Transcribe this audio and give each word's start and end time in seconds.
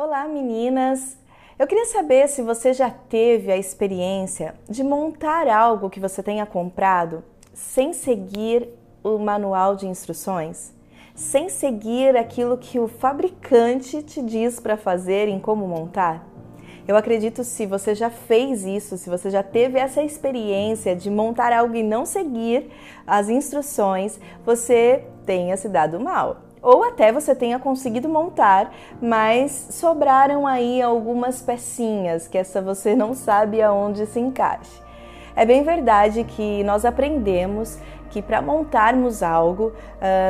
Olá, 0.00 0.28
meninas! 0.28 1.18
Eu 1.58 1.66
queria 1.66 1.86
saber 1.86 2.28
se 2.28 2.40
você 2.40 2.72
já 2.72 2.88
teve 2.88 3.50
a 3.50 3.56
experiência 3.56 4.54
de 4.70 4.84
montar 4.84 5.48
algo 5.48 5.90
que 5.90 5.98
você 5.98 6.22
tenha 6.22 6.46
comprado 6.46 7.24
sem 7.52 7.92
seguir 7.92 8.68
o 9.02 9.18
manual 9.18 9.74
de 9.74 9.88
instruções, 9.88 10.72
sem 11.16 11.48
seguir 11.48 12.16
aquilo 12.16 12.56
que 12.56 12.78
o 12.78 12.86
fabricante 12.86 14.00
te 14.04 14.22
diz 14.22 14.60
para 14.60 14.76
fazer 14.76 15.26
em 15.26 15.40
como 15.40 15.66
montar. 15.66 16.24
Eu 16.86 16.96
acredito 16.96 17.42
se 17.42 17.66
você 17.66 17.92
já 17.92 18.08
fez 18.08 18.64
isso, 18.64 18.96
se 18.96 19.10
você 19.10 19.30
já 19.30 19.42
teve 19.42 19.80
essa 19.80 20.00
experiência 20.00 20.94
de 20.94 21.10
montar 21.10 21.52
algo 21.52 21.74
e 21.74 21.82
não 21.82 22.06
seguir 22.06 22.70
as 23.04 23.28
instruções, 23.28 24.20
você 24.44 25.02
tenha 25.26 25.56
se 25.56 25.68
dado 25.68 25.98
mal 25.98 26.47
ou 26.62 26.84
até 26.84 27.12
você 27.12 27.34
tenha 27.34 27.58
conseguido 27.58 28.08
montar, 28.08 28.72
mas 29.00 29.68
sobraram 29.70 30.46
aí 30.46 30.80
algumas 30.82 31.40
pecinhas 31.42 32.28
que 32.28 32.38
essa 32.38 32.60
você 32.60 32.94
não 32.94 33.14
sabe 33.14 33.62
aonde 33.62 34.06
se 34.06 34.20
encaixe. 34.20 34.82
É 35.36 35.46
bem 35.46 35.62
verdade 35.62 36.24
que 36.24 36.64
nós 36.64 36.84
aprendemos 36.84 37.78
que 38.10 38.22
para 38.22 38.42
montarmos 38.42 39.22
algo, 39.22 39.72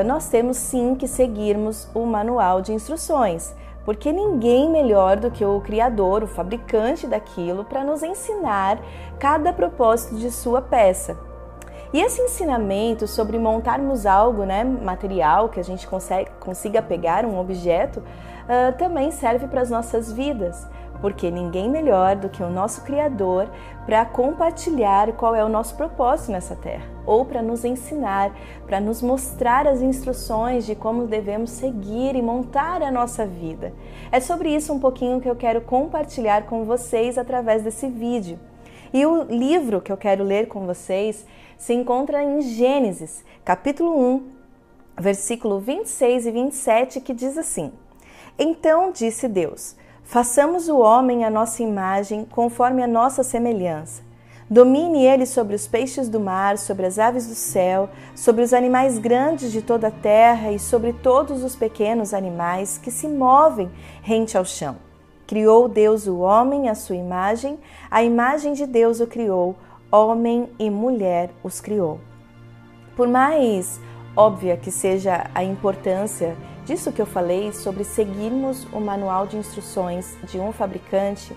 nós 0.04 0.28
temos 0.28 0.56
sim 0.56 0.94
que 0.94 1.06
seguirmos 1.06 1.88
o 1.94 2.04
manual 2.04 2.60
de 2.60 2.72
instruções, 2.72 3.54
porque 3.84 4.12
ninguém 4.12 4.68
melhor 4.68 5.16
do 5.16 5.30
que 5.30 5.44
o 5.44 5.60
criador, 5.60 6.24
o 6.24 6.26
fabricante 6.26 7.06
daquilo, 7.06 7.64
para 7.64 7.84
nos 7.84 8.02
ensinar 8.02 8.78
cada 9.18 9.52
propósito 9.52 10.16
de 10.16 10.30
sua 10.30 10.60
peça. 10.60 11.16
E 11.92 12.00
esse 12.00 12.20
ensinamento 12.20 13.06
sobre 13.06 13.38
montarmos 13.38 14.04
algo, 14.04 14.44
né, 14.44 14.62
material, 14.62 15.48
que 15.48 15.58
a 15.58 15.64
gente 15.64 15.86
consegue, 15.86 16.30
consiga 16.38 16.82
pegar 16.82 17.24
um 17.24 17.38
objeto, 17.38 18.00
uh, 18.00 18.76
também 18.76 19.10
serve 19.10 19.46
para 19.46 19.62
as 19.62 19.70
nossas 19.70 20.12
vidas, 20.12 20.66
porque 21.00 21.30
ninguém 21.30 21.70
melhor 21.70 22.14
do 22.16 22.28
que 22.28 22.42
o 22.42 22.50
nosso 22.50 22.82
Criador 22.82 23.48
para 23.86 24.04
compartilhar 24.04 25.12
qual 25.12 25.34
é 25.34 25.42
o 25.42 25.48
nosso 25.48 25.76
propósito 25.76 26.30
nessa 26.30 26.54
terra, 26.54 26.84
ou 27.06 27.24
para 27.24 27.40
nos 27.40 27.64
ensinar, 27.64 28.32
para 28.66 28.80
nos 28.80 29.00
mostrar 29.00 29.66
as 29.66 29.80
instruções 29.80 30.66
de 30.66 30.74
como 30.74 31.06
devemos 31.06 31.50
seguir 31.50 32.14
e 32.14 32.20
montar 32.20 32.82
a 32.82 32.90
nossa 32.90 33.24
vida. 33.24 33.72
É 34.12 34.20
sobre 34.20 34.54
isso 34.54 34.74
um 34.74 34.78
pouquinho 34.78 35.22
que 35.22 35.30
eu 35.30 35.36
quero 35.36 35.62
compartilhar 35.62 36.42
com 36.42 36.66
vocês 36.66 37.16
através 37.16 37.62
desse 37.62 37.88
vídeo. 37.88 38.38
E 38.92 39.04
o 39.04 39.24
livro 39.24 39.80
que 39.80 39.92
eu 39.92 39.96
quero 39.96 40.24
ler 40.24 40.48
com 40.48 40.66
vocês 40.66 41.26
se 41.58 41.74
encontra 41.74 42.22
em 42.22 42.40
Gênesis, 42.40 43.24
capítulo 43.44 44.00
1, 44.00 44.22
versículo 44.96 45.58
26 45.58 46.26
e 46.26 46.30
27, 46.30 47.00
que 47.00 47.12
diz 47.12 47.36
assim: 47.36 47.72
Então 48.38 48.92
disse 48.92 49.26
Deus: 49.26 49.74
Façamos 50.04 50.68
o 50.68 50.78
homem 50.78 51.24
à 51.24 51.30
nossa 51.30 51.62
imagem, 51.62 52.24
conforme 52.24 52.82
a 52.82 52.86
nossa 52.86 53.24
semelhança. 53.24 54.06
Domine 54.48 55.04
ele 55.04 55.26
sobre 55.26 55.54
os 55.54 55.68
peixes 55.68 56.08
do 56.08 56.18
mar, 56.18 56.56
sobre 56.56 56.86
as 56.86 56.98
aves 56.98 57.26
do 57.26 57.34
céu, 57.34 57.90
sobre 58.14 58.42
os 58.42 58.54
animais 58.54 58.96
grandes 58.96 59.52
de 59.52 59.60
toda 59.60 59.88
a 59.88 59.90
terra 59.90 60.50
e 60.52 60.58
sobre 60.58 60.94
todos 60.94 61.44
os 61.44 61.54
pequenos 61.54 62.14
animais 62.14 62.78
que 62.78 62.90
se 62.90 63.06
movem 63.06 63.70
rente 64.00 64.38
ao 64.38 64.46
chão. 64.46 64.76
Criou 65.26 65.68
Deus 65.68 66.06
o 66.06 66.20
homem 66.20 66.70
à 66.70 66.74
sua 66.74 66.96
imagem, 66.96 67.58
a 67.90 68.02
imagem 68.02 68.54
de 68.54 68.64
Deus 68.64 69.00
o 69.00 69.06
criou, 69.06 69.54
homem 69.90 70.48
e 70.58 70.70
mulher 70.70 71.30
os 71.42 71.60
criou. 71.60 72.00
Por 72.96 73.08
mais 73.08 73.80
óbvia 74.16 74.56
que 74.56 74.70
seja 74.70 75.30
a 75.34 75.44
importância 75.44 76.36
disso 76.64 76.92
que 76.92 77.00
eu 77.00 77.06
falei 77.06 77.52
sobre 77.52 77.84
seguirmos 77.84 78.64
o 78.72 78.80
manual 78.80 79.26
de 79.26 79.36
instruções 79.36 80.16
de 80.24 80.38
um 80.38 80.52
fabricante, 80.52 81.34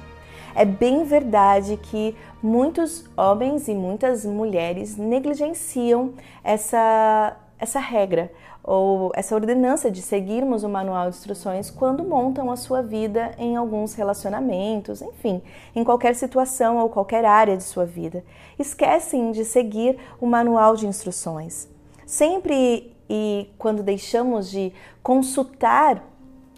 é 0.54 0.66
bem 0.66 1.04
verdade 1.04 1.78
que 1.78 2.16
muitos 2.42 3.06
homens 3.16 3.68
e 3.68 3.74
muitas 3.74 4.26
mulheres 4.26 4.98
negligenciam 4.98 6.14
essa, 6.44 7.38
essa 7.62 7.80
regra 7.80 8.32
ou 8.64 9.12
essa 9.16 9.36
ordenança 9.36 9.92
de 9.92 10.02
seguirmos 10.02 10.64
o 10.64 10.70
manual 10.70 11.12
de 11.12 11.16
instruções 11.16 11.70
quando 11.70 12.04
montam 12.04 12.50
a 12.50 12.58
sua 12.58 12.82
vida 12.82 13.34
em 13.38 13.56
alguns 13.56 13.94
relacionamentos, 13.94 15.02
enfim, 15.02 15.44
em 15.76 15.84
qualquer 15.84 16.16
situação 16.16 16.78
ou 16.80 16.90
qualquer 16.90 17.24
área 17.24 17.56
de 17.56 17.64
sua 17.64 17.86
vida. 17.86 18.24
Esquecem 18.58 19.32
de 19.32 19.46
seguir 19.46 19.98
o 20.20 20.26
manual 20.26 20.76
de 20.76 20.88
instruções. 20.88 21.70
Sempre 22.06 22.96
e 23.08 23.50
quando 23.60 23.84
deixamos 23.84 24.50
de 24.50 24.74
consultar 25.04 26.04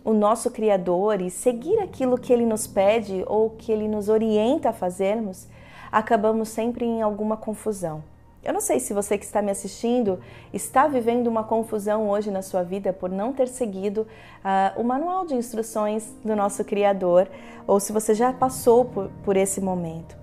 o 0.06 0.14
nosso 0.14 0.52
Criador 0.52 1.22
e 1.22 1.30
seguir 1.30 1.80
aquilo 1.80 2.18
que 2.18 2.32
ele 2.32 2.46
nos 2.46 2.66
pede 2.66 3.24
ou 3.28 3.50
que 3.50 3.72
ele 3.72 3.90
nos 3.90 4.08
orienta 4.08 4.70
a 4.70 4.74
fazermos, 4.74 5.48
acabamos 5.92 6.48
sempre 6.50 6.86
em 6.86 7.02
alguma 7.02 7.36
confusão. 7.36 8.13
Eu 8.44 8.52
não 8.52 8.60
sei 8.60 8.80
se 8.80 8.94
você 8.94 9.18
que 9.18 9.24
está 9.24 9.42
me 9.42 9.52
assistindo 9.52 10.20
está 10.52 10.86
vivendo 10.86 11.28
uma 11.28 11.46
confusão 11.46 12.10
hoje 12.10 12.30
na 12.30 12.42
sua 12.42 12.62
vida 12.62 12.92
por 12.92 13.10
não 13.10 13.32
ter 13.32 13.48
seguido 13.48 14.02
uh, 14.02 14.80
o 14.82 14.84
manual 14.84 15.26
de 15.26 15.34
instruções 15.34 16.14
do 16.26 16.36
nosso 16.36 16.64
Criador, 16.66 17.30
ou 17.66 17.80
se 17.80 17.94
você 17.94 18.14
já 18.14 18.34
passou 18.34 18.84
por, 18.84 19.10
por 19.24 19.38
esse 19.38 19.62
momento. 19.62 20.18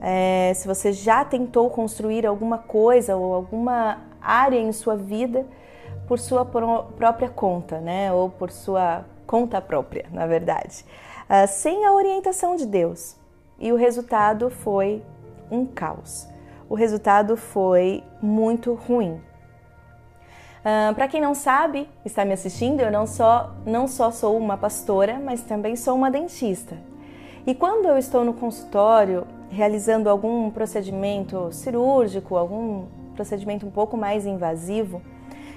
É, 0.00 0.52
se 0.54 0.66
você 0.66 0.92
já 0.92 1.24
tentou 1.24 1.68
construir 1.68 2.26
alguma 2.26 2.58
coisa 2.58 3.16
ou 3.16 3.34
alguma 3.34 3.98
área 4.20 4.58
em 4.58 4.72
sua 4.72 4.96
vida 4.96 5.46
por 6.08 6.18
sua 6.18 6.44
própria 6.44 7.28
conta, 7.28 7.80
né? 7.80 8.12
Ou 8.12 8.30
por 8.30 8.50
sua 8.50 9.04
conta 9.26 9.60
própria, 9.60 10.06
na 10.10 10.26
verdade, 10.26 10.84
uh, 11.28 11.46
sem 11.46 11.84
a 11.84 11.92
orientação 11.92 12.56
de 12.56 12.66
Deus. 12.66 13.14
E 13.58 13.70
o 13.72 13.76
resultado 13.76 14.50
foi 14.50 15.02
um 15.50 15.66
caos 15.66 16.31
o 16.72 16.74
resultado 16.74 17.36
foi 17.36 18.02
muito 18.22 18.72
ruim. 18.72 19.20
Uh, 20.60 20.94
Para 20.94 21.06
quem 21.06 21.20
não 21.20 21.34
sabe, 21.34 21.86
está 22.02 22.24
me 22.24 22.32
assistindo, 22.32 22.80
eu 22.80 22.90
não 22.90 23.06
só, 23.06 23.54
não 23.66 23.86
só 23.86 24.10
sou 24.10 24.38
uma 24.38 24.56
pastora, 24.56 25.20
mas 25.22 25.42
também 25.42 25.76
sou 25.76 25.94
uma 25.94 26.10
dentista. 26.10 26.74
E 27.46 27.54
quando 27.54 27.84
eu 27.88 27.98
estou 27.98 28.24
no 28.24 28.32
consultório 28.32 29.26
realizando 29.50 30.08
algum 30.08 30.50
procedimento 30.50 31.52
cirúrgico, 31.52 32.38
algum 32.38 32.86
procedimento 33.14 33.66
um 33.66 33.70
pouco 33.70 33.98
mais 33.98 34.24
invasivo, 34.24 35.02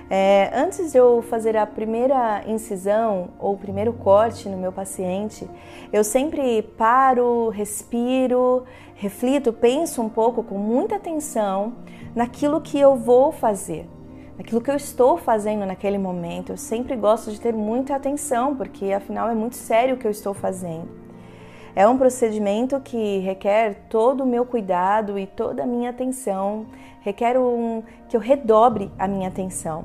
é, 0.10 0.52
antes 0.54 0.92
de 0.92 0.98
eu 0.98 1.24
fazer 1.24 1.58
a 1.58 1.66
primeira 1.66 2.44
incisão 2.48 3.30
ou 3.40 3.54
o 3.54 3.58
primeiro 3.58 3.92
corte 3.94 4.48
no 4.48 4.58
meu 4.58 4.72
paciente, 4.72 5.50
eu 5.92 6.04
sempre 6.04 6.62
paro, 6.62 7.50
respiro, 7.50 8.64
reflito, 8.96 9.52
penso 9.52 10.02
um 10.02 10.10
pouco 10.10 10.44
com 10.44 10.58
muita 10.58 10.96
atenção 10.96 11.74
naquilo 12.16 12.62
que 12.62 12.80
eu 12.80 12.96
vou 12.96 13.32
fazer, 13.32 13.88
naquilo 14.38 14.62
que 14.62 14.70
eu 14.70 14.76
estou 14.76 15.18
fazendo 15.18 15.66
naquele 15.66 15.98
momento. 15.98 16.52
Eu 16.52 16.58
sempre 16.58 16.96
gosto 16.96 17.32
de 17.32 17.42
ter 17.42 17.54
muita 17.54 17.96
atenção, 17.96 18.56
porque 18.56 18.94
afinal 18.94 19.28
é 19.30 19.34
muito 19.34 19.56
sério 19.56 19.96
o 19.96 19.98
que 19.98 20.06
eu 20.06 20.12
estou 20.12 20.34
fazendo. 20.36 21.05
É 21.76 21.86
um 21.86 21.98
procedimento 21.98 22.80
que 22.80 23.20
requer 23.20 23.76
todo 23.90 24.24
o 24.24 24.26
meu 24.26 24.46
cuidado 24.46 25.20
e 25.20 25.28
toda 25.28 25.64
a 25.64 25.66
minha 25.66 25.90
atenção, 25.90 26.68
requer 27.02 27.38
um, 27.38 27.84
que 28.08 28.16
eu 28.16 28.22
redobre 28.22 28.90
a 28.98 29.08
minha 29.10 29.28
atenção. 29.28 29.84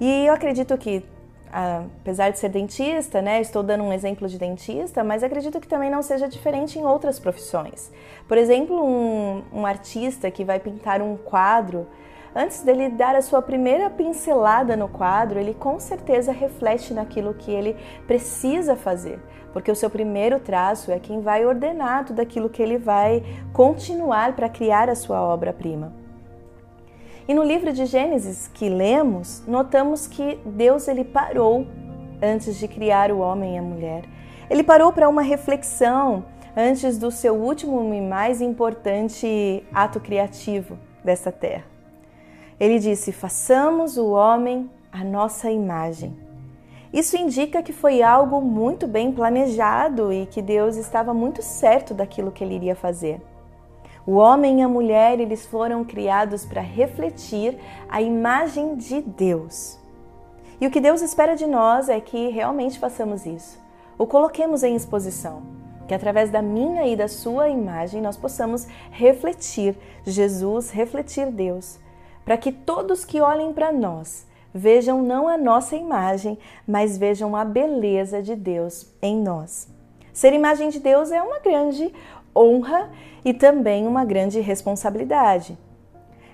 E 0.00 0.26
eu 0.26 0.32
acredito 0.32 0.78
que, 0.78 1.04
apesar 1.52 2.30
de 2.30 2.38
ser 2.38 2.50
dentista, 2.50 3.20
né, 3.20 3.40
estou 3.40 3.64
dando 3.64 3.82
um 3.82 3.92
exemplo 3.92 4.28
de 4.28 4.38
dentista, 4.38 5.02
mas 5.02 5.24
acredito 5.24 5.60
que 5.60 5.66
também 5.66 5.90
não 5.90 6.02
seja 6.02 6.28
diferente 6.28 6.78
em 6.78 6.84
outras 6.84 7.18
profissões. 7.18 7.90
Por 8.28 8.38
exemplo, 8.38 8.80
um, 8.80 9.42
um 9.52 9.66
artista 9.66 10.30
que 10.30 10.44
vai 10.44 10.60
pintar 10.60 11.02
um 11.02 11.16
quadro, 11.16 11.84
antes 12.34 12.62
dele 12.62 12.88
dar 12.88 13.14
a 13.14 13.22
sua 13.22 13.42
primeira 13.42 13.90
pincelada 13.90 14.76
no 14.76 14.88
quadro, 14.88 15.38
ele 15.38 15.54
com 15.54 15.78
certeza 15.78 16.32
reflete 16.32 16.94
naquilo 16.94 17.34
que 17.34 17.50
ele 17.50 17.76
precisa 18.06 18.76
fazer, 18.76 19.20
porque 19.52 19.70
o 19.70 19.76
seu 19.76 19.90
primeiro 19.90 20.40
traço 20.40 20.90
é 20.90 20.98
quem 20.98 21.20
vai 21.20 21.44
ordenar 21.44 22.04
tudo 22.04 22.20
aquilo 22.20 22.48
que 22.48 22.62
ele 22.62 22.78
vai 22.78 23.22
continuar 23.52 24.34
para 24.34 24.48
criar 24.48 24.88
a 24.88 24.94
sua 24.94 25.20
obra-prima. 25.20 25.92
E 27.28 27.34
no 27.34 27.44
livro 27.44 27.72
de 27.72 27.86
Gênesis 27.86 28.48
que 28.48 28.68
lemos, 28.68 29.44
notamos 29.46 30.06
que 30.08 30.40
Deus 30.44 30.88
ele 30.88 31.04
parou 31.04 31.66
antes 32.20 32.58
de 32.58 32.66
criar 32.66 33.12
o 33.12 33.18
homem 33.18 33.54
e 33.54 33.58
a 33.58 33.62
mulher. 33.62 34.04
Ele 34.50 34.62
parou 34.62 34.92
para 34.92 35.08
uma 35.08 35.22
reflexão 35.22 36.24
antes 36.56 36.98
do 36.98 37.10
seu 37.10 37.34
último 37.34 37.94
e 37.94 38.00
mais 38.00 38.40
importante 38.40 39.64
ato 39.72 40.00
criativo 40.00 40.78
desta 41.04 41.32
terra. 41.32 41.71
Ele 42.62 42.78
disse: 42.78 43.10
"Façamos 43.10 43.98
o 43.98 44.12
homem 44.12 44.70
a 44.92 45.02
nossa 45.02 45.50
imagem". 45.50 46.16
Isso 46.92 47.16
indica 47.16 47.60
que 47.60 47.72
foi 47.72 48.02
algo 48.02 48.40
muito 48.40 48.86
bem 48.86 49.10
planejado 49.10 50.12
e 50.12 50.26
que 50.26 50.40
Deus 50.40 50.76
estava 50.76 51.12
muito 51.12 51.42
certo 51.42 51.92
daquilo 51.92 52.30
que 52.30 52.44
ele 52.44 52.54
iria 52.54 52.76
fazer. 52.76 53.20
O 54.06 54.12
homem 54.12 54.60
e 54.60 54.62
a 54.62 54.68
mulher, 54.68 55.18
eles 55.18 55.44
foram 55.44 55.84
criados 55.84 56.44
para 56.44 56.60
refletir 56.60 57.58
a 57.88 58.00
imagem 58.00 58.76
de 58.76 59.00
Deus. 59.00 59.76
E 60.60 60.66
o 60.66 60.70
que 60.70 60.80
Deus 60.80 61.02
espera 61.02 61.34
de 61.34 61.48
nós 61.48 61.88
é 61.88 62.00
que 62.00 62.28
realmente 62.28 62.78
façamos 62.78 63.26
isso. 63.26 63.60
o 63.98 64.06
coloquemos 64.06 64.62
em 64.62 64.76
exposição. 64.76 65.42
Que 65.88 65.94
através 65.94 66.30
da 66.30 66.40
minha 66.40 66.86
e 66.86 66.94
da 66.94 67.08
sua 67.08 67.48
imagem 67.48 68.00
nós 68.00 68.16
possamos 68.16 68.68
refletir 68.92 69.76
Jesus, 70.04 70.70
refletir 70.70 71.26
Deus, 71.26 71.80
para 72.24 72.36
que 72.36 72.52
todos 72.52 73.04
que 73.04 73.20
olhem 73.20 73.52
para 73.52 73.72
nós 73.72 74.26
vejam 74.54 75.02
não 75.02 75.28
a 75.28 75.36
nossa 75.36 75.76
imagem, 75.76 76.38
mas 76.66 76.98
vejam 76.98 77.34
a 77.34 77.44
beleza 77.44 78.22
de 78.22 78.36
Deus 78.36 78.86
em 79.00 79.16
nós. 79.16 79.68
Ser 80.12 80.32
imagem 80.32 80.68
de 80.68 80.78
Deus 80.78 81.10
é 81.10 81.22
uma 81.22 81.38
grande 81.38 81.92
honra 82.36 82.90
e 83.24 83.32
também 83.32 83.86
uma 83.86 84.04
grande 84.04 84.40
responsabilidade. 84.40 85.56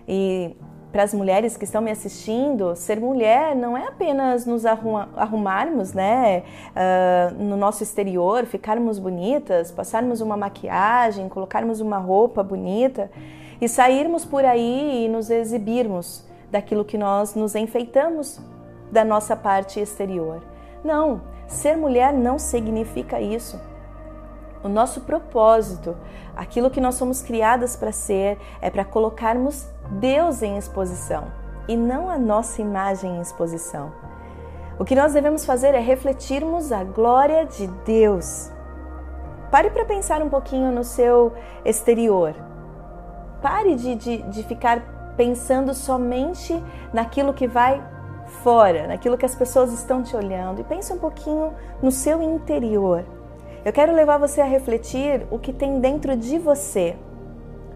E 0.06 0.56
para 0.90 1.02
as 1.02 1.12
mulheres 1.12 1.56
que 1.56 1.64
estão 1.64 1.82
me 1.82 1.91
assistindo, 1.91 2.75
ser 2.75 2.99
mulher 2.99 3.55
não 3.55 3.76
é 3.76 3.87
apenas 3.87 4.46
nos 4.46 4.64
arrumarmos, 4.64 5.93
né, 5.93 6.43
uh, 6.70 7.34
no 7.43 7.56
nosso 7.56 7.82
exterior, 7.82 8.46
ficarmos 8.46 8.99
bonitas, 8.99 9.70
passarmos 9.70 10.20
uma 10.20 10.37
maquiagem, 10.37 11.29
colocarmos 11.29 11.81
uma 11.81 11.99
roupa 11.99 12.43
bonita 12.43 13.11
e 13.60 13.69
sairmos 13.69 14.25
por 14.25 14.44
aí 14.44 15.05
e 15.05 15.08
nos 15.08 15.31
exibirmos 15.31 16.25
daquilo 16.50 16.84
que 16.84 16.99
nós 16.99 17.34
nos 17.34 17.55
enfeitamos 17.55 18.40
da 18.90 19.05
nossa 19.05 19.37
parte 19.37 19.81
exterior. 19.81 20.43
Não, 20.84 21.20
ser 21.46 21.76
mulher 21.76 22.12
não 22.12 22.38
significa 22.38 23.20
isso. 23.20 23.60
O 24.62 24.69
nosso 24.69 25.02
propósito, 25.02 25.96
aquilo 26.37 26.70
que 26.70 26.81
nós 26.81 26.94
somos 26.96 27.22
criadas 27.22 27.76
para 27.76 27.93
ser, 27.93 28.38
é 28.60 28.70
para 28.70 28.84
colocarmos 28.84 29.66
Deus 29.90 30.43
em 30.43 30.56
exposição 30.56 31.31
e 31.69 31.76
não 31.76 32.08
a 32.08 32.19
nossa 32.19 32.60
imagem 32.62 33.16
em 33.16 33.20
exposição. 33.20 33.93
O 34.78 34.84
que 34.84 34.94
nós 34.94 35.12
devemos 35.12 35.44
fazer 35.44 35.75
é 35.75 35.81
refletirmos 35.81 36.72
a 36.72 36.82
glória 36.82 37.44
de 37.44 37.66
Deus. 37.84 38.50
Pare 39.50 39.70
para 39.70 39.84
pensar 39.84 40.22
um 40.22 40.28
pouquinho 40.28 40.70
no 40.70 40.84
seu 40.84 41.32
exterior. 41.64 42.34
Pare 43.40 43.75
de, 43.75 43.94
de, 43.94 44.19
de 44.23 44.43
ficar 44.43 45.14
pensando 45.17 45.75
somente 45.75 46.55
naquilo 46.93 47.35
que 47.35 47.46
vai 47.46 47.82
fora, 48.43 48.87
naquilo 48.87 49.17
que 49.17 49.26
as 49.26 49.35
pessoas 49.35 49.73
estão 49.73 50.02
te 50.02 50.17
olhando 50.17 50.61
e 50.61 50.64
pense 50.64 50.93
um 50.93 50.99
pouquinho 50.99 51.52
no 51.82 51.90
seu 51.90 52.23
interior. 52.23 53.05
Eu 53.64 53.73
quero 53.73 53.93
levar 53.93 54.19
você 54.19 54.40
a 54.40 54.44
refletir 54.44 55.26
o 55.31 55.38
que 55.38 55.52
tem 55.52 55.81
dentro 55.81 56.17
de 56.17 56.38
você, 56.38 56.96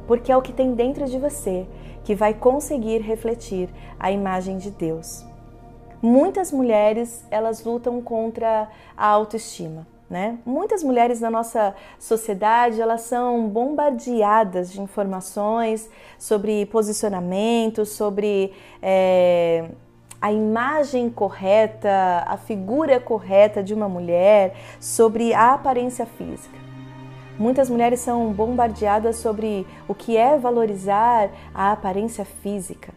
porque 0.06 0.30
é 0.30 0.36
o 0.36 0.42
que 0.42 0.52
tem 0.52 0.74
dentro 0.74 1.06
de 1.06 1.18
você 1.18 1.66
que 2.04 2.14
vai 2.14 2.34
conseguir 2.34 2.98
refletir 3.00 3.68
a 3.98 4.10
imagem 4.10 4.58
de 4.58 4.70
Deus. 4.70 5.24
Muitas 6.00 6.50
mulheres, 6.50 7.24
elas 7.30 7.64
lutam 7.64 8.00
contra 8.02 8.68
a 8.96 9.06
autoestima. 9.06 9.86
Né? 10.12 10.36
Muitas 10.44 10.84
mulheres 10.84 11.22
na 11.22 11.30
nossa 11.30 11.74
sociedade 11.98 12.82
elas 12.82 13.00
são 13.00 13.48
bombardeadas 13.48 14.70
de 14.70 14.78
informações 14.78 15.88
sobre 16.18 16.66
posicionamento, 16.66 17.86
sobre 17.86 18.52
é, 18.82 19.70
a 20.20 20.30
imagem 20.30 21.08
correta, 21.08 22.24
a 22.26 22.36
figura 22.36 23.00
correta 23.00 23.62
de 23.62 23.72
uma 23.72 23.88
mulher, 23.88 24.54
sobre 24.78 25.32
a 25.32 25.54
aparência 25.54 26.04
física. 26.04 26.58
Muitas 27.38 27.70
mulheres 27.70 28.00
são 28.00 28.34
bombardeadas 28.34 29.16
sobre 29.16 29.66
o 29.88 29.94
que 29.94 30.18
é 30.18 30.36
valorizar 30.36 31.30
a 31.54 31.72
aparência 31.72 32.26
física 32.26 32.92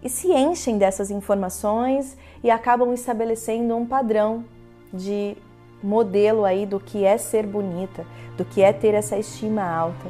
e 0.00 0.08
se 0.08 0.30
enchem 0.30 0.78
dessas 0.78 1.10
informações 1.10 2.16
e 2.44 2.48
acabam 2.48 2.94
estabelecendo 2.94 3.74
um 3.76 3.84
padrão 3.84 4.44
de 4.92 5.36
modelo 5.82 6.44
aí 6.44 6.66
do 6.66 6.78
que 6.78 7.04
é 7.04 7.16
ser 7.18 7.46
bonita, 7.46 8.06
do 8.36 8.44
que 8.44 8.62
é 8.62 8.72
ter 8.72 8.94
essa 8.94 9.16
estima 9.16 9.62
alta. 9.62 10.06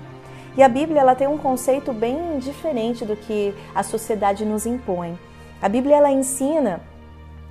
E 0.57 0.63
a 0.63 0.69
Bíblia 0.69 1.01
ela 1.01 1.15
tem 1.15 1.29
um 1.29 1.39
conceito 1.39 1.93
bem 1.93 2.39
diferente 2.39 3.05
do 3.05 3.17
que 3.17 3.55
a 3.75 3.83
sociedade 3.83 4.45
nos 4.45 4.67
impõe. 4.67 5.19
A 5.63 5.69
Bíblia 5.69 5.97
ela 5.97 6.11
ensina 6.11 6.81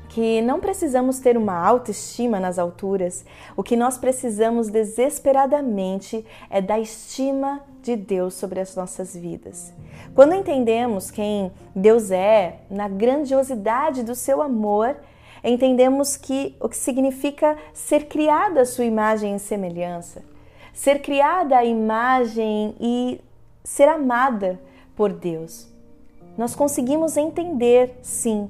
que 0.10 0.42
não 0.42 0.60
precisamos 0.60 1.20
ter 1.20 1.38
uma 1.38 1.54
autoestima 1.54 2.40
nas 2.40 2.58
alturas, 2.58 3.24
o 3.56 3.64
que 3.64 3.78
nós 3.78 3.98
precisamos 3.98 4.68
desesperadamente 4.68 6.26
é 6.50 6.60
da 6.60 6.80
estima 6.80 7.62
de 7.82 7.96
Deus 7.96 8.34
sobre 8.34 8.60
as 8.60 8.76
nossas 8.76 9.16
vidas. 9.16 9.72
Quando 10.16 10.34
entendemos 10.34 11.12
quem 11.12 11.52
Deus 11.76 12.10
é, 12.10 12.58
na 12.70 12.88
grandiosidade 12.88 14.04
do 14.04 14.16
seu 14.16 14.42
amor, 14.42 14.98
entendemos 15.44 16.18
que 16.18 16.56
o 16.60 16.68
que 16.68 16.78
significa 16.78 17.58
ser 17.74 18.06
criada 18.06 18.62
a 18.62 18.66
sua 18.66 18.86
imagem 18.86 19.36
e 19.36 19.40
semelhança, 19.40 20.24
ser 20.74 21.02
criada 21.02 21.58
a 21.58 21.66
imagem 21.66 22.76
e 22.80 23.22
ser 23.64 23.88
amada 23.88 24.60
por 24.96 25.12
Deus. 25.12 25.68
Nós 26.38 26.56
conseguimos 26.56 27.18
entender, 27.18 27.98
sim, 28.02 28.50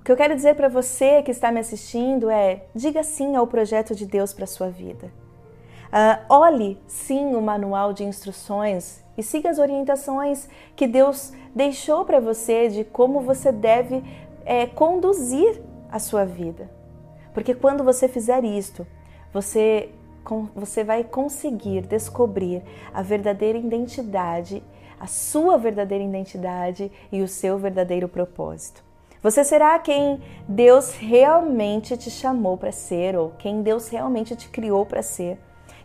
o 0.00 0.02
que 0.02 0.10
eu 0.10 0.16
quero 0.16 0.34
dizer 0.34 0.54
para 0.54 0.68
você 0.68 1.22
que 1.22 1.30
está 1.30 1.52
me 1.52 1.60
assistindo 1.60 2.30
é: 2.30 2.64
diga 2.74 3.02
sim 3.02 3.36
ao 3.36 3.46
projeto 3.46 3.94
de 3.94 4.06
Deus 4.06 4.32
para 4.32 4.46
sua 4.46 4.70
vida. 4.70 5.12
Uh, 5.90 6.24
olhe 6.28 6.78
sim 6.86 7.34
o 7.34 7.42
manual 7.42 7.92
de 7.92 8.04
instruções 8.04 9.04
e 9.18 9.22
siga 9.22 9.50
as 9.50 9.58
orientações 9.58 10.48
que 10.76 10.86
Deus 10.86 11.32
deixou 11.54 12.04
para 12.04 12.20
você 12.20 12.68
de 12.68 12.84
como 12.84 13.20
você 13.20 13.50
deve 13.50 14.02
é, 14.50 14.66
conduzir 14.66 15.62
a 15.88 16.00
sua 16.00 16.24
vida. 16.24 16.68
Porque 17.32 17.54
quando 17.54 17.84
você 17.84 18.08
fizer 18.08 18.42
isto, 18.42 18.84
você, 19.32 19.90
você 20.56 20.82
vai 20.82 21.04
conseguir 21.04 21.82
descobrir 21.82 22.60
a 22.92 23.00
verdadeira 23.00 23.56
identidade, 23.56 24.60
a 24.98 25.06
sua 25.06 25.56
verdadeira 25.56 26.02
identidade 26.02 26.90
e 27.12 27.22
o 27.22 27.28
seu 27.28 27.58
verdadeiro 27.58 28.08
propósito. 28.08 28.82
Você 29.22 29.44
será 29.44 29.78
quem 29.78 30.20
Deus 30.48 30.94
realmente 30.94 31.96
te 31.96 32.10
chamou 32.10 32.56
para 32.56 32.72
ser 32.72 33.14
ou 33.16 33.30
quem 33.38 33.62
Deus 33.62 33.86
realmente 33.86 34.34
te 34.34 34.48
criou 34.48 34.84
para 34.84 35.00
ser. 35.00 35.38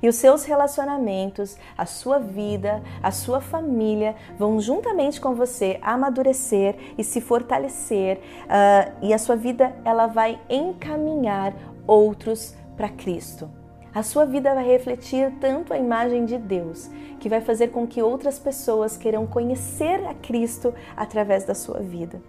E 0.06 0.08
os 0.08 0.18
seus 0.18 0.44
relacionamentos, 0.44 1.58
a 1.76 1.88
sua 1.88 2.20
vida, 2.20 2.80
a 3.02 3.10
sua 3.10 3.42
família 3.42 4.16
vão 4.38 4.62
juntamente 4.62 5.20
com 5.20 5.34
você 5.34 5.80
amadurecer 5.82 6.76
e 6.96 7.04
se 7.04 7.20
fortalecer, 7.20 8.20
uh, 8.44 8.94
e 9.02 9.16
a 9.16 9.18
sua 9.18 9.36
vida 9.36 9.76
ela 9.84 10.06
vai 10.06 10.40
encaminhar 10.48 11.56
outros 11.88 12.54
para 12.78 12.88
Cristo. 12.88 13.50
A 13.96 14.04
sua 14.04 14.28
vida 14.28 14.54
vai 14.54 14.64
refletir 14.64 15.34
tanto 15.42 15.74
a 15.74 15.78
imagem 15.80 16.24
de 16.24 16.38
Deus, 16.38 16.88
que 17.20 17.28
vai 17.28 17.42
fazer 17.42 17.70
com 17.70 17.88
que 17.88 18.04
outras 18.04 18.38
pessoas 18.38 18.96
queiram 18.96 19.26
conhecer 19.26 20.06
a 20.06 20.14
Cristo 20.14 20.72
através 20.96 21.46
da 21.46 21.56
sua 21.56 21.80
vida. 21.80 22.22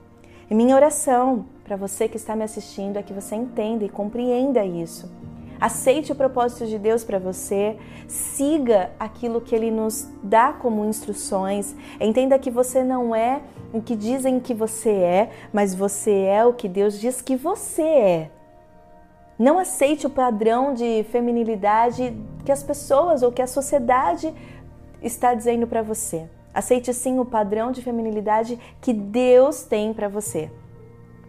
E 0.48 0.54
minha 0.54 0.74
oração 0.74 1.44
para 1.62 1.76
você 1.76 2.08
que 2.08 2.16
está 2.16 2.34
me 2.34 2.44
assistindo 2.44 2.96
é 2.96 3.02
que 3.02 3.12
você 3.12 3.34
entenda 3.34 3.84
e 3.84 3.90
compreenda 3.90 4.64
isso. 4.64 5.10
Aceite 5.60 6.12
o 6.12 6.14
propósito 6.14 6.66
de 6.66 6.78
Deus 6.78 7.02
para 7.02 7.18
você, 7.18 7.76
siga 8.06 8.90
aquilo 8.98 9.40
que 9.40 9.54
Ele 9.54 9.70
nos 9.70 10.08
dá 10.22 10.52
como 10.52 10.84
instruções. 10.84 11.74
Entenda 12.00 12.38
que 12.38 12.50
você 12.50 12.84
não 12.84 13.14
é 13.14 13.40
o 13.72 13.80
que 13.80 13.96
dizem 13.96 14.38
que 14.38 14.52
você 14.52 14.90
é, 14.90 15.30
mas 15.52 15.74
você 15.74 16.12
é 16.12 16.44
o 16.44 16.52
que 16.52 16.68
Deus 16.68 17.00
diz 17.00 17.22
que 17.22 17.36
você 17.36 17.82
é. 17.82 18.30
Não 19.38 19.58
aceite 19.58 20.06
o 20.06 20.10
padrão 20.10 20.72
de 20.72 21.04
feminilidade 21.10 22.16
que 22.44 22.52
as 22.52 22.62
pessoas 22.62 23.22
ou 23.22 23.30
que 23.30 23.42
a 23.42 23.46
sociedade 23.46 24.32
está 25.02 25.34
dizendo 25.34 25.66
para 25.66 25.82
você. 25.82 26.28
Aceite 26.54 26.92
sim 26.94 27.18
o 27.18 27.24
padrão 27.24 27.70
de 27.70 27.82
feminilidade 27.82 28.58
que 28.80 28.94
Deus 28.94 29.62
tem 29.62 29.92
para 29.92 30.08
você. 30.08 30.50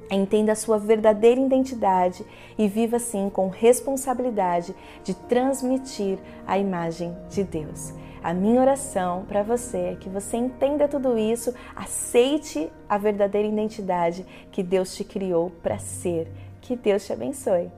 Entenda 0.10 0.54
a 0.54 0.56
sua 0.56 0.78
verdadeira 0.78 1.42
identidade 1.42 2.26
e 2.58 2.68
viva 2.68 2.98
sim 2.98 3.30
com 3.30 3.50
responsabilidade 3.50 4.74
de 5.04 5.14
transmitir 5.14 6.18
a 6.46 6.58
imagem 6.58 7.16
de 7.30 7.44
Deus. 7.44 7.94
A 8.24 8.34
minha 8.34 8.60
oração 8.60 9.26
para 9.28 9.44
você 9.44 9.78
é 9.78 9.96
que 9.96 10.10
você 10.10 10.38
entenda 10.38 10.88
tudo 10.88 11.18
isso, 11.18 11.54
aceite 11.76 12.70
a 12.90 12.98
verdadeira 12.98 13.48
identidade 13.48 14.26
que 14.52 14.64
Deus 14.64 14.96
te 14.96 15.04
criou 15.04 15.52
para 15.62 15.78
ser. 15.78 16.28
Que 16.62 16.76
Deus 16.76 17.06
te 17.06 17.14
abençoe. 17.14 17.70